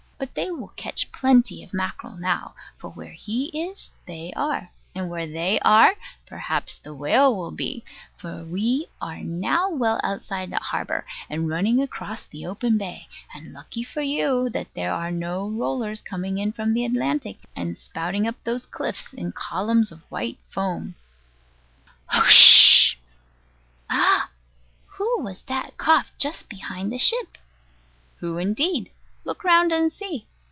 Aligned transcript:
But 0.23 0.35
they 0.35 0.51
will 0.51 0.71
catch 0.75 1.11
plenty 1.11 1.63
of 1.63 1.73
mackerel 1.73 2.15
now; 2.15 2.53
for 2.77 2.91
where 2.91 3.11
he 3.13 3.45
is 3.59 3.89
they 4.05 4.31
are; 4.35 4.69
and 4.93 5.09
where 5.09 5.25
they 5.25 5.59
are, 5.61 5.95
perhaps 6.27 6.77
the 6.77 6.93
whale 6.93 7.35
will 7.35 7.49
be; 7.49 7.83
for 8.17 8.45
we 8.45 8.85
are 9.01 9.23
now 9.23 9.71
well 9.71 9.99
outside 10.03 10.51
the 10.51 10.59
harbour, 10.59 11.07
and 11.27 11.49
running 11.49 11.81
across 11.81 12.27
the 12.27 12.45
open 12.45 12.77
bay; 12.77 13.07
and 13.33 13.51
lucky 13.51 13.81
for 13.81 14.01
you 14.03 14.47
that 14.51 14.71
there 14.75 14.93
are 14.93 15.09
no 15.09 15.49
rollers 15.49 16.03
coming 16.03 16.37
in 16.37 16.51
from 16.51 16.75
the 16.75 16.85
Atlantic, 16.85 17.39
and 17.55 17.75
spouting 17.75 18.27
up 18.27 18.35
those 18.43 18.67
cliffs 18.67 19.13
in 19.13 19.31
columns 19.31 19.91
of 19.91 20.03
white 20.11 20.37
foam. 20.51 20.93
"Hoch!" 22.05 22.95
Ah! 23.89 24.29
Who 24.97 25.23
was 25.23 25.41
that 25.47 25.77
coughed 25.79 26.11
just 26.19 26.47
behind 26.47 26.93
the 26.93 26.99
ship? 26.99 27.39
Who, 28.19 28.37
indeed? 28.37 28.91
look 29.23 29.43
round 29.43 29.71
and 29.71 29.93
see. 29.93 30.25